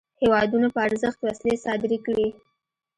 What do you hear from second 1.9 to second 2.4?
کړې.